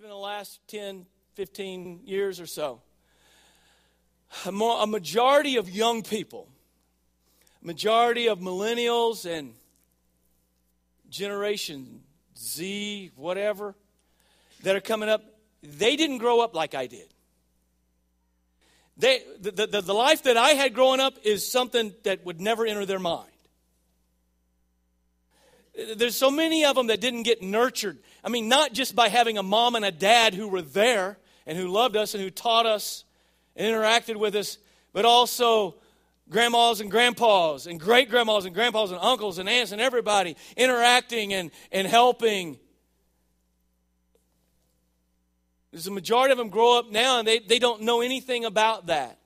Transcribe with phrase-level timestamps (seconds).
[0.00, 1.04] even the last 10,
[1.34, 2.80] 15 years or so,
[4.46, 6.48] a, majority of young people,
[7.60, 9.52] majority of millennials and
[11.10, 12.00] Generation
[12.38, 13.74] Z, whatever,
[14.62, 15.22] that are coming up,
[15.62, 17.12] they didn't grow up like I did.
[18.96, 22.64] They, the, the, the life that I had growing up is something that would never
[22.64, 23.29] enter their mind.
[25.96, 27.98] There's so many of them that didn't get nurtured.
[28.22, 31.56] I mean, not just by having a mom and a dad who were there and
[31.56, 33.04] who loved us and who taught us
[33.56, 34.58] and interacted with us,
[34.92, 35.76] but also
[36.28, 41.32] grandmas and grandpas and great grandmas and grandpas and uncles and aunts and everybody interacting
[41.32, 42.58] and, and helping.
[45.70, 48.86] There's a majority of them grow up now and they, they don't know anything about
[48.86, 49.18] that.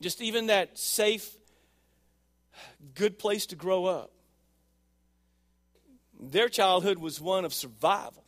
[0.00, 1.36] Just even that safe,
[2.94, 4.12] good place to grow up.
[6.20, 8.24] Their childhood was one of survival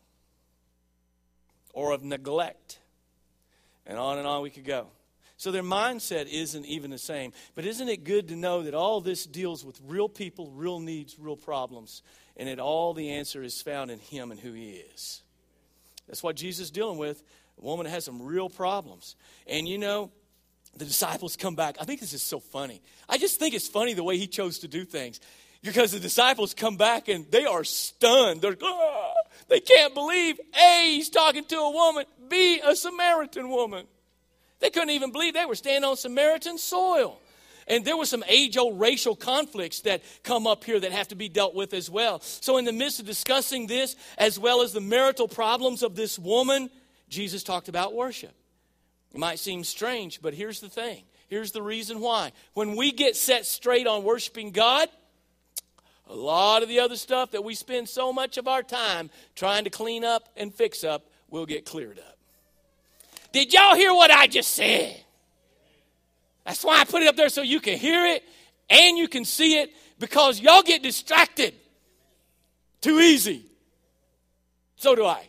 [1.75, 2.79] or of neglect.
[3.87, 4.89] And on and on we could go.
[5.37, 7.33] So their mindset isn't even the same.
[7.55, 11.19] But isn't it good to know that all this deals with real people, real needs,
[11.19, 12.03] real problems,
[12.37, 15.21] and that all the answer is found in Him and who He is?
[16.07, 17.23] That's what Jesus is dealing with.
[17.59, 19.17] A woman has some real problems.
[19.47, 20.13] And you know,
[20.77, 21.77] the disciples come back.
[21.81, 22.81] I think this is so funny.
[23.09, 25.21] I just think it's funny the way He chose to do things
[25.63, 28.43] because the disciples come back and they are stunned.
[28.43, 29.13] They're, ah,
[29.49, 33.87] they can't believe A, he's talking to a woman, B, a Samaritan woman.
[34.61, 37.19] They couldn't even believe they were standing on Samaritan soil.
[37.69, 41.15] And there were some age old racial conflicts that come up here that have to
[41.15, 42.21] be dealt with as well.
[42.21, 46.19] So, in the midst of discussing this, as well as the marital problems of this
[46.19, 46.71] woman,
[47.09, 48.33] Jesus talked about worship.
[49.13, 51.05] It might seem strange, but here's the thing.
[51.29, 52.33] Here's the reason why.
[52.55, 54.89] When we get set straight on worshiping God,
[56.13, 59.65] a lot of the other stuff that we spend so much of our time trying
[59.65, 62.19] to clean up and fix up will get cleared up.
[63.33, 64.95] Did y'all hear what I just said?
[66.45, 68.23] That's why I put it up there so you can hear it
[68.69, 71.55] and you can see it because y'all get distracted
[72.83, 73.47] too easy.
[74.77, 75.27] So do I.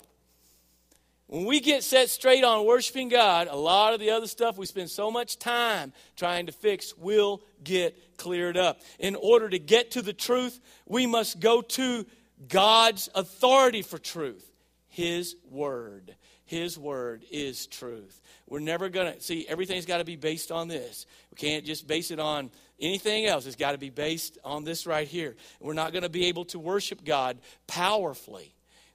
[1.28, 4.66] When we get set straight on worshiping God, a lot of the other stuff we
[4.66, 8.82] spend so much time trying to fix will get cleared up.
[9.00, 12.06] In order to get to the truth, we must go to
[12.50, 14.46] God's authority for truth
[14.90, 16.14] His Word.
[16.46, 18.22] His Word is truth.
[18.48, 21.06] We're never going to, see, everything's got to be based on this.
[21.32, 23.46] We can't just base it on anything else.
[23.46, 25.36] It's got to be based on this right here.
[25.62, 28.54] We're not going to be able to worship God powerfully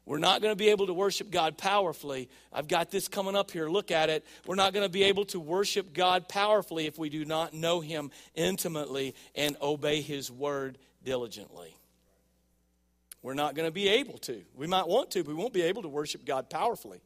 [0.08, 2.30] we're not going to be able to worship God powerfully.
[2.50, 3.68] I've got this coming up here.
[3.68, 4.24] Look at it.
[4.46, 7.80] We're not going to be able to worship God powerfully if we do not know
[7.80, 11.76] Him intimately and obey His word diligently.
[13.20, 14.40] We're not going to be able to.
[14.56, 17.02] We might want to, but we won't be able to worship God powerfully.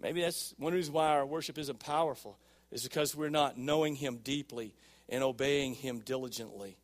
[0.00, 2.38] Maybe that's one reason why our worship isn't powerful,
[2.70, 4.76] is because we're not knowing Him deeply
[5.08, 6.78] and obeying Him diligently.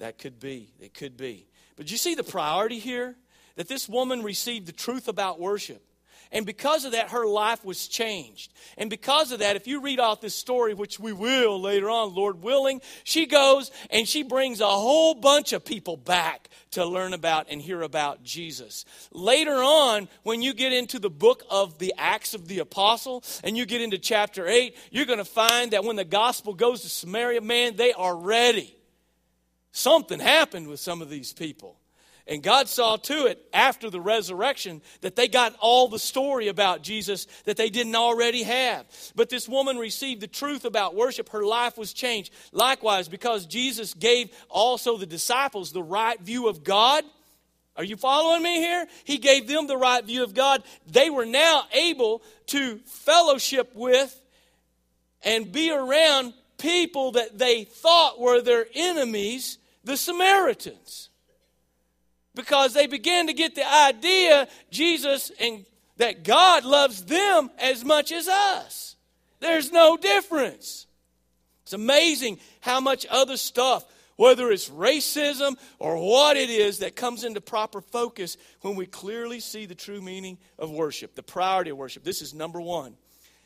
[0.00, 0.68] That could be.
[0.80, 1.46] It could be.
[1.76, 3.16] But you see the priority here?
[3.56, 5.82] That this woman received the truth about worship.
[6.32, 8.52] And because of that, her life was changed.
[8.78, 12.14] And because of that, if you read out this story, which we will later on,
[12.14, 17.14] Lord willing, she goes and she brings a whole bunch of people back to learn
[17.14, 18.84] about and hear about Jesus.
[19.12, 23.56] Later on, when you get into the book of the Acts of the Apostle and
[23.56, 26.88] you get into chapter 8, you're going to find that when the gospel goes to
[26.88, 28.76] Samaria, man, they are ready.
[29.72, 31.79] Something happened with some of these people.
[32.30, 36.80] And God saw to it after the resurrection that they got all the story about
[36.80, 38.86] Jesus that they didn't already have.
[39.16, 41.30] But this woman received the truth about worship.
[41.30, 42.32] Her life was changed.
[42.52, 47.02] Likewise, because Jesus gave also the disciples the right view of God.
[47.76, 48.86] Are you following me here?
[49.02, 50.62] He gave them the right view of God.
[50.86, 54.20] They were now able to fellowship with
[55.24, 61.09] and be around people that they thought were their enemies, the Samaritans
[62.34, 65.64] because they began to get the idea Jesus and
[65.96, 68.96] that God loves them as much as us.
[69.40, 70.86] There's no difference.
[71.62, 73.84] It's amazing how much other stuff,
[74.16, 79.40] whether it's racism or what it is, that comes into proper focus when we clearly
[79.40, 82.02] see the true meaning of worship, the priority of worship.
[82.02, 82.94] This is number one.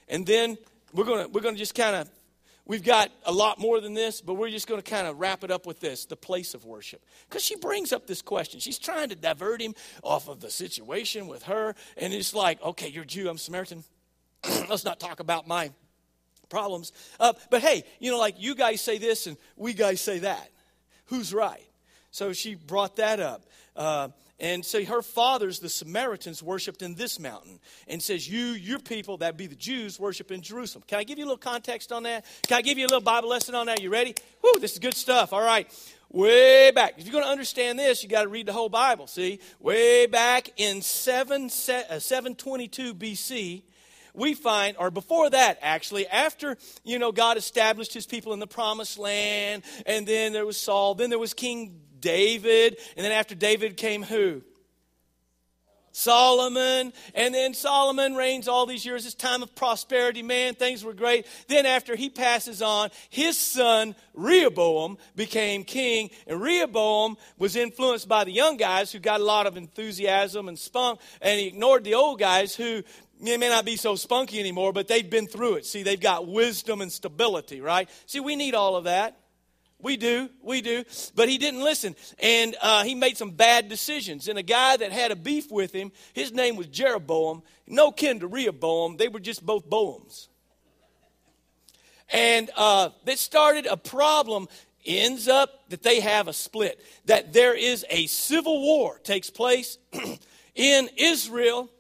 [0.09, 0.57] And then
[0.93, 2.09] we're going to we're going to just kind of
[2.67, 5.45] We've got a lot more than this, but we're just going to kind of wrap
[5.45, 7.05] it up with this the place of worship.
[7.29, 8.59] Because she brings up this question.
[8.59, 11.75] She's trying to divert him off of the situation with her.
[11.99, 13.85] And it's like, okay, you're Jew, I'm Samaritan.
[14.69, 15.73] Let's not talk about my
[16.49, 16.93] problems.
[17.21, 20.49] Uh, but hey, you know, like you guys say this and we guys say that.
[21.07, 21.67] Who's right?
[22.11, 23.45] So she brought that up.
[23.77, 24.09] Uh,
[24.41, 27.61] and so her fathers, the Samaritans, worshipped in this mountain.
[27.87, 30.85] And says, You, your people, that be the Jews, worship in Jerusalem.
[30.87, 32.25] Can I give you a little context on that?
[32.47, 33.81] Can I give you a little Bible lesson on that?
[33.81, 34.15] You ready?
[34.43, 35.33] Whoo, this is good stuff.
[35.33, 35.71] All right.
[36.11, 36.95] Way back.
[36.99, 39.07] If you're going to understand this, you got to read the whole Bible.
[39.07, 39.41] See?
[39.61, 43.63] Way back in 7, uh, 722 BC,
[44.15, 48.47] we find, or before that actually, after, you know, God established his people in the
[48.47, 53.35] promised land, and then there was Saul, then there was King David, and then after
[53.35, 54.43] David came who?
[55.97, 60.93] Solomon, and then Solomon reigns all these years, this time of prosperity, man, things were
[60.93, 61.25] great.
[61.47, 68.25] Then, after he passes on, his son Rehoboam became king, and Rehoboam was influenced by
[68.25, 71.95] the young guys who got a lot of enthusiasm and spunk, and he ignored the
[71.95, 72.83] old guys who
[73.21, 75.65] may not be so spunky anymore, but they've been through it.
[75.65, 77.89] See, they've got wisdom and stability, right?
[78.07, 79.17] See, we need all of that.
[79.85, 80.83] We do, we do.
[81.15, 81.95] But he didn't listen.
[82.19, 84.29] And uh, he made some bad decisions.
[84.29, 88.19] And a guy that had a beef with him, his name was Jeroboam, no kin
[88.21, 88.97] to Rehoboam.
[88.97, 90.29] They were just both Boams.
[92.09, 94.49] And uh, that started a problem.
[94.87, 99.77] Ends up that they have a split, that there is a civil war takes place
[100.55, 101.71] in Israel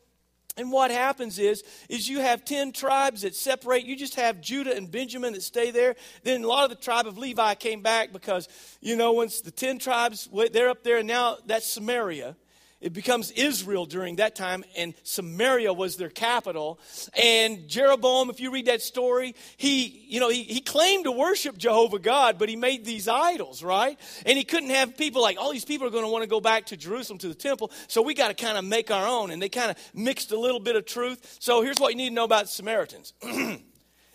[0.56, 3.84] and what happens is, is you have 10 tribes that separate.
[3.84, 5.96] You just have Judah and Benjamin that stay there.
[6.22, 8.48] Then a lot of the tribe of Levi came back because,
[8.80, 12.36] you know, once the 10 tribes, they're up there, and now that's Samaria.
[12.80, 16.78] It becomes Israel during that time, and Samaria was their capital.
[17.22, 21.56] And Jeroboam, if you read that story, he, you know, he, he claimed to worship
[21.56, 23.98] Jehovah God, but he made these idols, right?
[24.26, 26.40] And he couldn't have people like, all these people are going to want to go
[26.40, 29.30] back to Jerusalem to the temple, so we got to kind of make our own.
[29.30, 31.38] And they kind of mixed a little bit of truth.
[31.40, 33.14] So here's what you need to know about Samaritans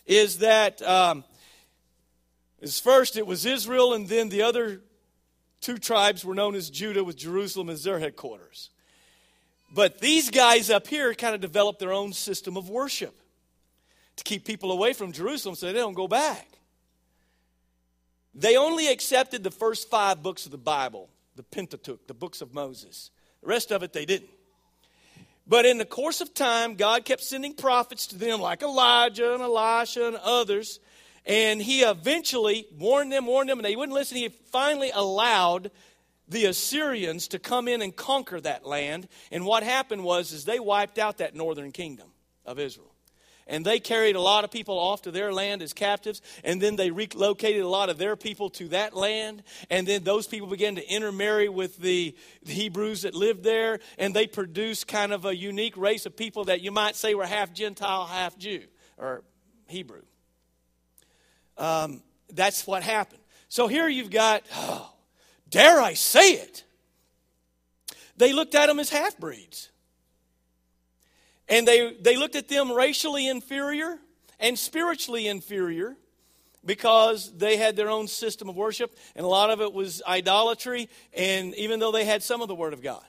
[0.05, 1.23] is that um,
[2.59, 4.81] is first it was Israel, and then the other
[5.61, 8.69] Two tribes were known as Judah, with Jerusalem as their headquarters.
[9.71, 13.15] But these guys up here kind of developed their own system of worship
[14.15, 16.47] to keep people away from Jerusalem so they don't go back.
[18.33, 22.53] They only accepted the first five books of the Bible, the Pentateuch, the books of
[22.53, 23.11] Moses.
[23.41, 24.29] The rest of it they didn't.
[25.47, 29.41] But in the course of time, God kept sending prophets to them like Elijah and
[29.41, 30.79] Elisha and others
[31.29, 34.17] and he eventually warned them, warned them, and they wouldn't listen.
[34.17, 35.69] He finally allowed
[36.27, 39.07] the Assyrians to come in and conquer that land.
[39.31, 42.09] And what happened was is they wiped out that northern kingdom
[42.47, 42.95] of Israel.
[43.45, 46.75] And they carried a lot of people off to their land as captives, and then
[46.75, 49.43] they relocated a lot of their people to that land.
[49.69, 52.15] And then those people began to intermarry with the,
[52.45, 56.61] Hebrews that lived there, and they produced kind of a unique race of people that
[56.61, 58.63] you might say were half Gentile, half Jew,
[58.97, 59.23] or
[59.67, 60.01] Hebrew.
[61.59, 62.01] Um,
[62.33, 63.21] that's what happened.
[63.49, 64.91] So here you've got, oh,
[65.49, 66.63] dare I say it?
[68.17, 69.69] They looked at them as half breeds.
[71.47, 73.97] And they, they looked at them racially inferior
[74.39, 75.95] and spiritually inferior
[76.65, 80.89] because they had their own system of worship, and a lot of it was idolatry,
[81.13, 83.03] and even though they had some of the Word of God.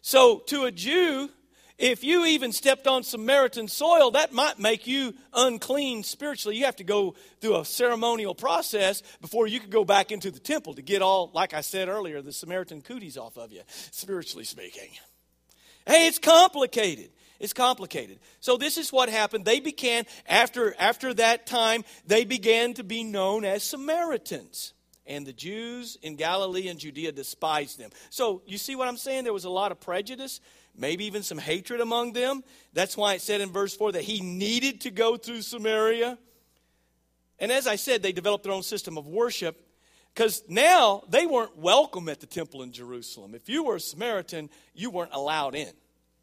[0.00, 1.30] So to a Jew,
[1.78, 6.56] if you even stepped on Samaritan soil, that might make you unclean spiritually.
[6.56, 10.38] You have to go through a ceremonial process before you could go back into the
[10.38, 14.44] temple to get all, like I said earlier, the Samaritan cooties off of you, spiritually
[14.44, 14.90] speaking.
[15.86, 17.10] Hey, it's complicated.
[17.40, 18.20] It's complicated.
[18.38, 19.44] So this is what happened.
[19.44, 24.72] They began, after, after that time, they began to be known as Samaritans.
[25.06, 27.90] And the Jews in Galilee and Judea despised them.
[28.08, 29.24] So you see what I'm saying?
[29.24, 30.40] There was a lot of prejudice
[30.76, 32.42] maybe even some hatred among them.
[32.72, 36.18] That's why it said in verse 4 that he needed to go through Samaria.
[37.38, 39.60] And as I said, they developed their own system of worship
[40.14, 43.34] because now they weren't welcome at the temple in Jerusalem.
[43.34, 45.72] If you were a Samaritan, you weren't allowed in.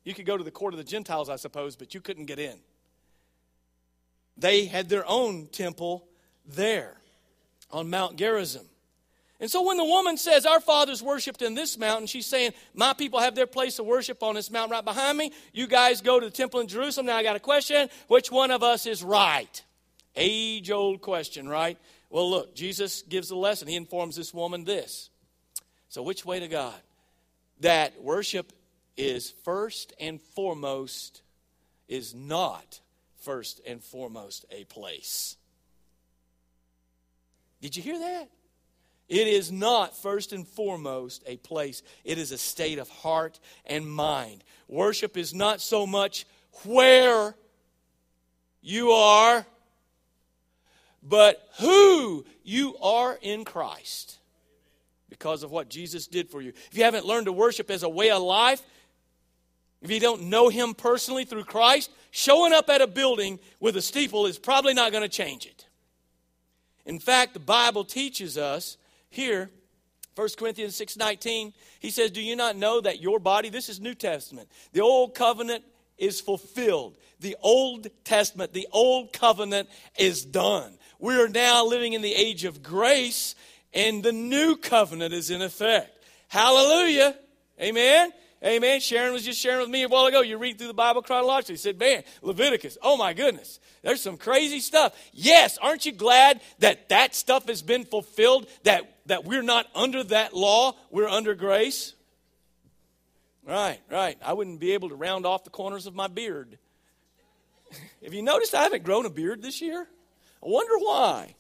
[0.04, 2.40] You could go to the court of the Gentiles, I suppose, but you couldn't get
[2.40, 2.58] in.
[4.38, 6.08] They had their own temple
[6.46, 6.98] there
[7.70, 8.66] on Mount Gerizim.
[9.42, 12.94] And so when the woman says, Our fathers worshiped in this mountain, she's saying, My
[12.94, 15.34] people have their place of worship on this mountain right behind me.
[15.52, 17.08] You guys go to the temple in Jerusalem.
[17.08, 17.90] Now I got a question.
[18.08, 19.64] Which one of us is right?
[20.16, 21.78] Age old question, right?
[22.12, 23.68] Well, look, Jesus gives a lesson.
[23.68, 25.10] He informs this woman this.
[25.90, 26.80] So, which way to God?
[27.62, 28.54] That worship
[28.96, 31.24] is first and foremost,
[31.88, 32.80] is not
[33.22, 35.36] first and foremost a place.
[37.62, 38.30] Did you hear that?
[39.12, 43.86] It is not first and foremost a place, it is a state of heart and
[43.86, 44.42] mind.
[44.70, 46.26] Worship is not so much
[46.64, 47.36] where
[48.62, 49.46] you are,
[51.04, 54.18] but who you are in Christ.
[55.10, 56.54] because of what Jesus did for you.
[56.72, 58.64] If you haven't learned to worship as a way of life,
[59.82, 63.82] if you don't know Him personally through Christ, showing up at a building with a
[63.82, 65.68] steeple is probably not going to change it.
[66.86, 68.78] In fact, the Bible teaches us
[69.12, 69.52] here
[70.16, 73.94] 1 Corinthians 6:19 he says do you not know that your body this is New
[73.94, 75.64] Testament the old covenant
[76.02, 76.98] is fulfilled.
[77.20, 80.78] The old testament the old covenant is done.
[81.00, 83.36] We are now living in the age of grace
[83.74, 86.04] and the new covenant is in effect.
[86.28, 87.16] Hallelujah.
[87.62, 88.12] Amen
[88.44, 88.80] Amen.
[88.80, 90.22] Sharon was just sharing with me a while ago.
[90.22, 91.54] You read through the Bible chronologically.
[91.54, 94.98] He said, Man, Leviticus, oh my goodness, there's some crazy stuff.
[95.14, 100.04] Yes, aren't you glad that that stuff has been fulfilled, that, that we're not under
[100.06, 101.94] that law, we're under grace?
[103.46, 104.18] Right, right.
[104.24, 106.58] I wouldn't be able to round off the corners of my beard.
[108.04, 109.88] Have you noticed I haven't grown a beard this year?
[110.44, 111.36] I wonder why.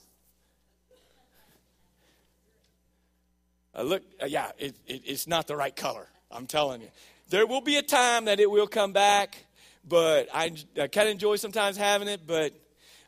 [3.74, 6.08] I look, uh, yeah, it, it, it's not the right color.
[6.32, 6.88] I'm telling you.
[7.30, 9.38] There will be a time that it will come back,
[9.88, 12.54] but I, I kind of enjoy sometimes having it, but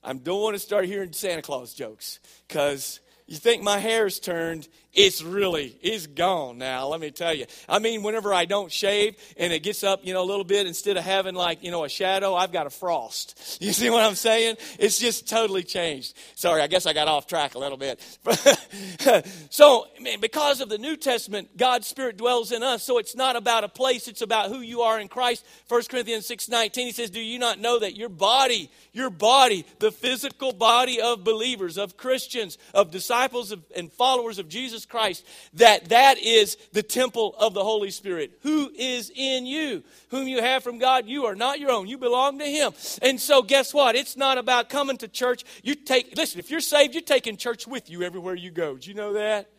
[0.04, 4.68] I don't want to start hearing Santa Claus jokes because you think my hair's turned
[4.94, 7.46] it's really it's gone now let me tell you.
[7.68, 10.68] I mean whenever i don't shave and it gets up you know a little bit
[10.68, 13.40] instead of having like you know a shadow i've got a frost.
[13.64, 14.58] You see what i'm saying?
[14.78, 16.16] It's just totally changed.
[16.36, 18.00] Sorry i guess i got off track a little bit.
[19.50, 19.88] So
[20.20, 23.70] because of the new testament god's spirit dwells in us so it's not about a
[23.70, 25.46] place it's about who you are in christ.
[25.70, 29.66] 1 corinthians 6 19 he says do you not know that your body your body
[29.80, 34.92] the physical body of believers of christians of disciples of, and followers of jesus Jesus
[34.92, 40.28] Christ, that that is the temple of the Holy Spirit, who is in you, whom
[40.28, 41.08] you have from God.
[41.08, 41.88] You are not your own.
[41.88, 42.74] You belong to Him.
[43.02, 43.96] And so, guess what?
[43.96, 45.44] It's not about coming to church.
[45.64, 48.78] You take, listen, if you're saved, you're taking church with you everywhere you go.
[48.78, 49.50] Do you know that?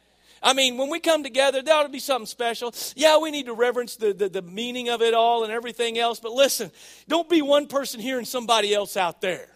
[0.43, 2.75] I mean, when we come together, there ought to be something special.
[2.97, 6.21] Yeah, we need to reverence the, the, the, meaning of it all and everything else,
[6.21, 6.71] but listen,
[7.09, 9.49] don't be one person here and somebody else out there,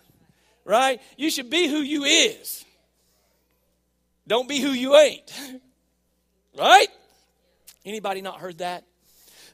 [0.65, 1.03] right?
[1.19, 2.65] You should be who you is.
[4.29, 5.33] Don't be who you ain't.
[6.59, 6.89] right?
[7.85, 8.85] Anybody not heard that?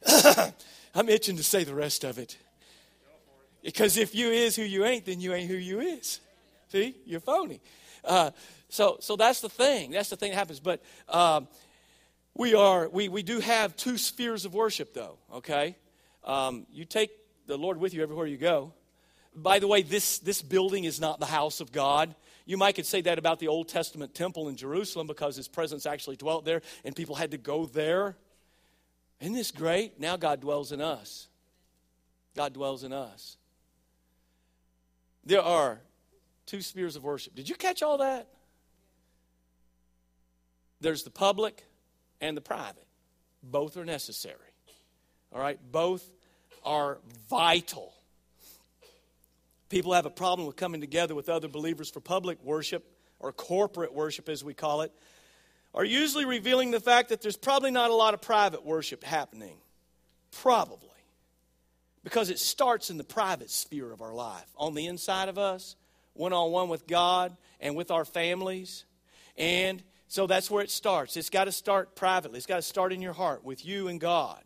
[0.95, 2.37] I'm itching to say the rest of it.
[3.63, 6.19] Because if you is who you ain't, then you ain't who you is.
[6.71, 7.61] See, you're phony.
[8.03, 8.31] Uh,
[8.69, 9.91] so, so that's the thing.
[9.91, 10.59] That's the thing that happens.
[10.59, 11.47] But um,
[12.35, 15.17] we are we we do have two spheres of worship, though.
[15.35, 15.77] Okay,
[16.25, 17.11] um, you take
[17.47, 18.73] the Lord with you everywhere you go.
[19.33, 22.13] By the way, this this building is not the house of God.
[22.45, 25.85] You might could say that about the Old Testament temple in Jerusalem because his presence
[25.85, 28.15] actually dwelt there and people had to go there.
[29.19, 29.99] Isn't this great?
[29.99, 31.27] Now God dwells in us.
[32.35, 33.37] God dwells in us.
[35.25, 35.79] There are
[36.45, 37.33] two spheres of worship.
[37.33, 38.27] Did you catch all that?
[40.81, 41.65] There's the public
[42.21, 42.85] and the private.
[43.41, 44.35] Both are necessary.
[45.33, 45.59] All right?
[45.71, 46.07] Both
[46.63, 47.94] are vital.
[49.69, 52.85] People have a problem with coming together with other believers for public worship,
[53.19, 54.91] or corporate worship as we call it,
[55.73, 59.57] are usually revealing the fact that there's probably not a lot of private worship happening.
[60.31, 60.89] Probably.
[62.03, 65.75] Because it starts in the private sphere of our life, on the inside of us,
[66.13, 68.85] one on one with God and with our families.
[69.37, 71.17] And so that's where it starts.
[71.17, 73.99] It's got to start privately, it's got to start in your heart with you and
[73.99, 74.43] God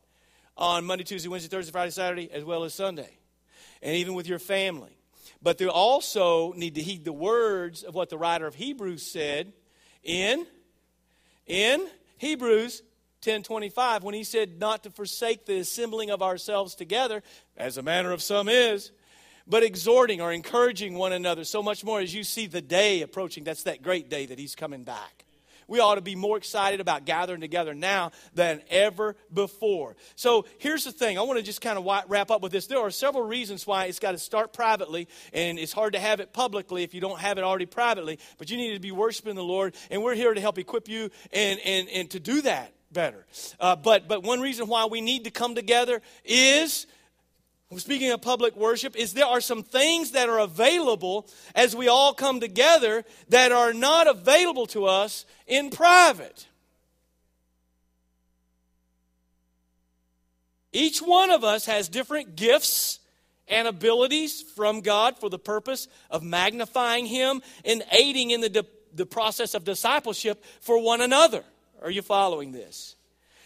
[0.57, 3.17] on Monday, Tuesday, Wednesday, Thursday, Friday, Saturday, as well as Sunday.
[3.81, 4.98] And even with your family.
[5.41, 9.53] But they also need to heed the words of what the writer of Hebrews said
[10.03, 10.45] in,
[11.47, 12.83] in Hebrews
[13.21, 17.21] 10:25 when he said not to forsake the assembling of ourselves together
[17.57, 18.91] as a manner of some is
[19.45, 21.43] but exhorting or encouraging one another.
[21.43, 23.43] So much more as you see the day approaching.
[23.43, 25.25] That's that great day that he's coming back
[25.69, 29.95] we ought to be more excited about gathering together now than ever before.
[30.15, 32.67] So here's the thing I want to just kind of wrap up with this.
[32.67, 36.19] There are several reasons why it's got to start privately, and it's hard to have
[36.19, 39.35] it publicly if you don't have it already privately, but you need to be worshiping
[39.35, 42.73] the Lord, and we're here to help equip you and, and, and to do that
[42.91, 43.25] better.
[43.59, 46.87] Uh, but, but one reason why we need to come together is
[47.77, 52.13] speaking of public worship, is there are some things that are available as we all
[52.13, 56.47] come together that are not available to us in private.
[60.71, 62.99] Each one of us has different gifts
[63.47, 68.67] and abilities from God for the purpose of magnifying Him and aiding in the, di-
[68.93, 71.43] the process of discipleship for one another.
[71.81, 72.95] Are you following this?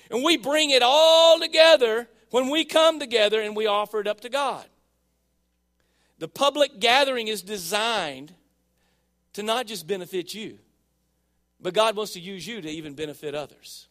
[0.09, 4.21] And we bring it all together when we come together and we offer it up
[4.21, 4.65] to God.
[6.17, 8.33] The public gathering is designed
[9.33, 10.57] to not just benefit you,
[11.61, 13.87] but God wants to use you to even benefit others.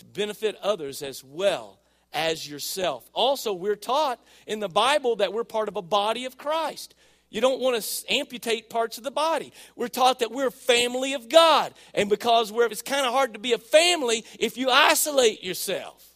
[0.00, 1.78] to benefit others as well
[2.12, 3.08] as yourself.
[3.12, 6.94] Also, we're taught in the Bible that we're part of a body of Christ.
[7.28, 9.52] You don't want to amputate parts of the body.
[9.76, 11.74] We're taught that we're a family of God.
[11.94, 16.09] And because we're, it's kind of hard to be a family if you isolate yourself.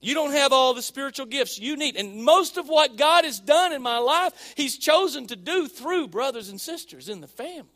[0.00, 1.96] You don't have all the spiritual gifts you need.
[1.96, 6.08] And most of what God has done in my life, He's chosen to do through
[6.08, 7.66] brothers and sisters in the family.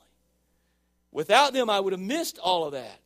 [1.12, 3.00] Without them, I would have missed all of that.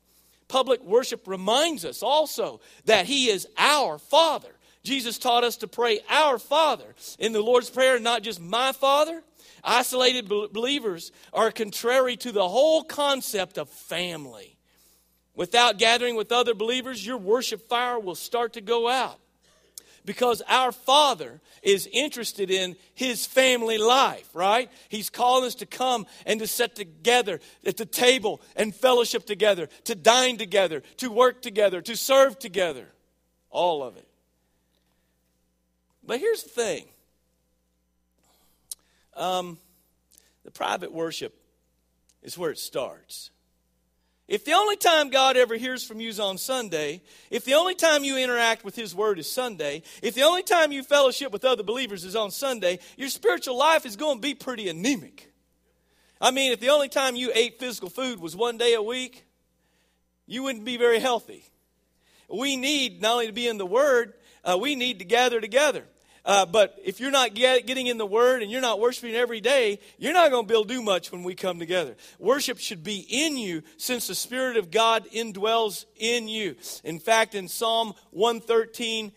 [0.46, 4.48] Public worship reminds us also that He is our Father.
[4.82, 9.22] Jesus taught us to pray, Our Father, in the Lord's Prayer, not just my Father.
[9.62, 14.57] Isolated believers are contrary to the whole concept of family.
[15.38, 19.20] Without gathering with other believers, your worship fire will start to go out.
[20.04, 24.68] Because our Father is interested in His family life, right?
[24.88, 29.68] He's calling us to come and to sit together at the table and fellowship together,
[29.84, 32.88] to dine together, to work together, to serve together.
[33.48, 34.08] All of it.
[36.04, 36.86] But here's the thing
[39.14, 39.58] um,
[40.42, 41.40] the private worship
[42.24, 43.30] is where it starts.
[44.28, 47.74] If the only time God ever hears from you is on Sunday, if the only
[47.74, 51.46] time you interact with His Word is Sunday, if the only time you fellowship with
[51.46, 55.32] other believers is on Sunday, your spiritual life is going to be pretty anemic.
[56.20, 59.24] I mean, if the only time you ate physical food was one day a week,
[60.26, 61.44] you wouldn't be very healthy.
[62.28, 64.12] We need not only to be in the Word,
[64.44, 65.84] uh, we need to gather together.
[66.24, 69.40] Uh, but if you're not get, getting in the Word and you're not worshiping every
[69.40, 71.96] day, you're not going to be able to do much when we come together.
[72.18, 76.56] Worship should be in you since the Spirit of God indwells in you.
[76.84, 79.12] In fact, in Psalm 113,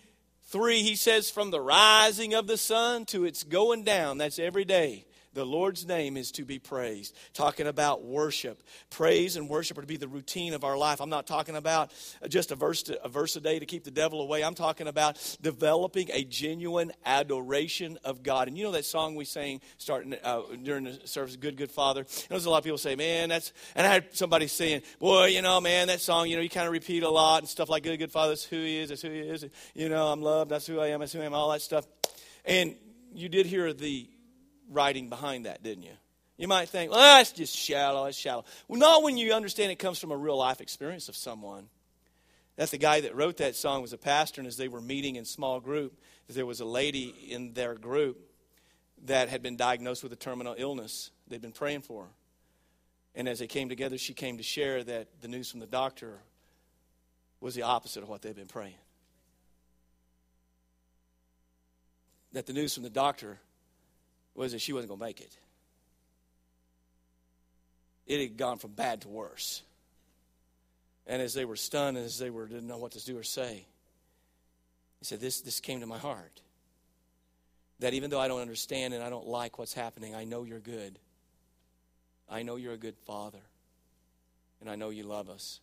[0.46, 4.66] 3, he says, From the rising of the sun to its going down, that's every
[4.66, 7.16] day the Lord's name is to be praised.
[7.34, 8.62] Talking about worship.
[8.90, 11.00] Praise and worship are to be the routine of our life.
[11.00, 11.94] I'm not talking about
[12.28, 14.44] just a verse, to, a verse a day to keep the devil away.
[14.44, 18.48] I'm talking about developing a genuine adoration of God.
[18.48, 22.06] And you know that song we sang starting uh, during the service, Good, Good Father?
[22.30, 25.42] There's a lot of people say, man, that's, and I had somebody saying, boy, you
[25.42, 27.84] know, man, that song, you know, you kind of repeat a lot and stuff like
[27.84, 29.46] Good, Good Father, that's who he is, that's who he is.
[29.74, 31.86] You know, I'm loved, that's who I am, that's who I am, all that stuff.
[32.44, 32.76] And
[33.14, 34.10] you did hear the
[34.72, 35.94] writing behind that, didn't you?
[36.38, 38.46] You might think, well, that's just shallow, that's shallow.
[38.68, 41.68] Well, not when you understand it comes from a real life experience of someone.
[42.56, 45.18] That the guy that wrote that song was a pastor, and as they were meeting
[45.18, 48.18] in small group, there was a lady in their group
[49.06, 51.12] that had been diagnosed with a terminal illness.
[51.28, 52.10] They'd been praying for her.
[53.14, 56.22] And as they came together, she came to share that the news from the doctor
[57.40, 58.76] was the opposite of what they'd been praying.
[62.34, 63.40] That the news from the doctor
[64.36, 65.38] was that she wasn't going to make it.
[68.08, 69.62] It had gone from bad to worse.
[71.08, 73.66] And as they were stunned, as they were didn't know what to do or say,
[75.00, 76.42] he said, This this came to my heart.
[77.80, 80.60] That even though I don't understand and I don't like what's happening, I know you're
[80.60, 81.00] good.
[82.30, 83.42] I know you're a good father.
[84.62, 85.60] And I know you love us.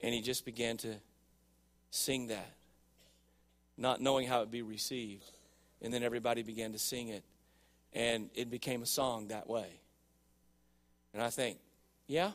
[0.00, 0.94] And he just began to
[1.90, 2.54] sing that,
[3.76, 5.30] not knowing how it would be received.
[5.82, 7.24] And then everybody began to sing it.
[7.92, 9.80] And it became a song that way.
[11.12, 11.58] And I think,
[12.06, 12.32] yeah,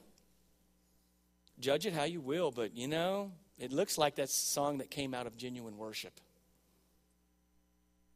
[1.60, 4.92] judge it how you will, but you know, it looks like that's a song that
[4.92, 6.14] came out of genuine worship.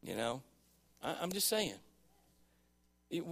[0.02, 0.42] You know,
[1.02, 1.74] I, am just saying.
[3.10, 3.24] It,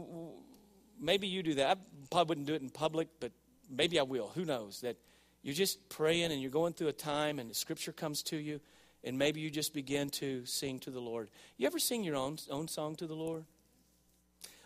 [1.01, 1.77] maybe you do that.
[1.77, 1.81] I
[2.11, 3.33] probably wouldn't do it in public, but
[3.71, 4.31] maybe I will.
[4.35, 4.81] Who knows?
[4.81, 4.97] That
[5.43, 8.61] you're just praying and you're going through a time and the scripture comes to you
[9.05, 11.31] and maybe you just begin to sing to the Lord.
[11.57, 13.45] You ever sing your own, own song to the Lord?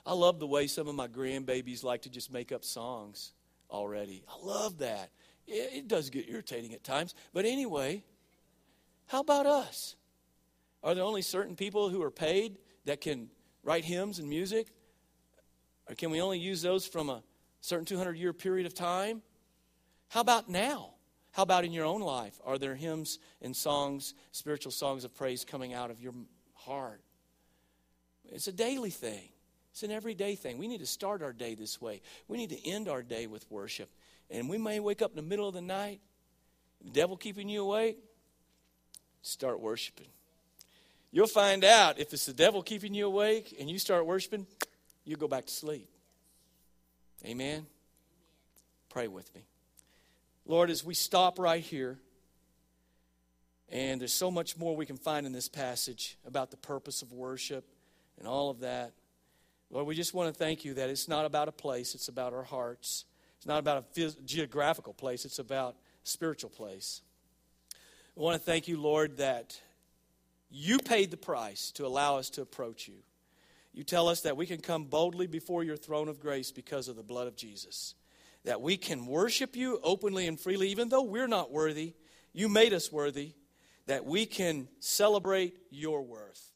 [0.05, 3.33] I love the way some of my grandbabies like to just make up songs
[3.71, 4.25] already.
[4.29, 5.11] I love that.
[5.47, 7.15] It, it does get irritating at times.
[7.33, 8.05] But anyway,
[9.07, 9.97] how about us?
[10.83, 13.29] Are there only certain people who are paid that can
[13.63, 14.69] write hymns and music?
[15.89, 17.23] Or can we only use those from a
[17.61, 19.23] certain 200 year period of time?
[20.09, 20.95] How about now?
[21.33, 22.39] How about in your own life?
[22.45, 26.13] Are there hymns and songs, spiritual songs of praise coming out of your
[26.55, 27.01] heart?
[28.31, 29.29] It's a daily thing.
[29.73, 30.59] It's an everyday thing.
[30.59, 32.03] We need to start our day this way.
[32.29, 33.89] We need to end our day with worship.
[34.31, 36.01] And we may wake up in the middle of the night,
[36.85, 37.99] the devil keeping you awake,
[39.23, 40.09] start worshiping.
[41.11, 44.47] You'll find out if it's the devil keeping you awake and you start worshiping,
[45.05, 45.89] you go back to sleep.
[47.25, 47.67] Amen.
[48.91, 49.43] Pray with me.
[50.45, 51.99] Lord, as we stop right here,
[53.71, 57.13] and there's so much more we can find in this passage about the purpose of
[57.13, 57.65] worship
[58.19, 58.93] and all of that.
[59.71, 62.35] Lord, we just want to thank you that it's not about a place, it's about
[62.35, 63.07] our hearts.
[63.39, 67.01] It's not about a geographical place, it's about spiritual place.
[68.17, 69.59] I want to thank you, Lord, that
[70.51, 72.97] you paid the price to allow us to approach you.
[73.73, 76.97] You tell us that we can come boldly before your throne of grace because of
[76.97, 77.95] the blood of Jesus.
[78.45, 81.95] That we can worship you openly and freely, even though we're not worthy.
[82.33, 83.35] You made us worthy.
[83.87, 86.52] That we can celebrate your worth.